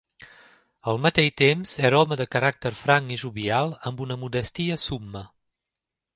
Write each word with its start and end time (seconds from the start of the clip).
Al 0.93 0.97
mateix 1.03 1.35
temps 1.41 1.73
era 1.89 1.99
home 1.99 2.17
de 2.21 2.27
caràcter 2.37 2.73
franc 2.81 3.15
i 3.17 3.19
jovial 3.25 3.77
amb 3.93 4.03
una 4.09 4.19
modèstia 4.25 4.81
summa. 4.87 5.25